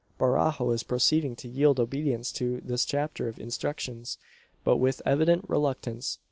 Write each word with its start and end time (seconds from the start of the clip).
Barajo 0.19 0.73
is 0.73 0.81
proceeding 0.81 1.35
to 1.35 1.47
yield 1.47 1.79
obedience 1.79 2.31
to 2.31 2.59
this 2.61 2.85
chapter 2.85 3.27
of 3.27 3.37
instructions, 3.39 4.17
but 4.63 4.77
with 4.77 4.99
evident 5.05 5.47
reluctance. 5.47 6.17